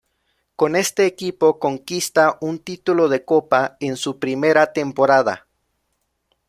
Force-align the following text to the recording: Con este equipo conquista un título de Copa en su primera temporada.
Con 0.55 0.75
este 0.75 1.05
equipo 1.05 1.59
conquista 1.59 2.39
un 2.41 2.57
título 2.57 3.07
de 3.07 3.23
Copa 3.23 3.77
en 3.79 3.97
su 3.97 4.17
primera 4.17 4.73
temporada. 4.73 5.45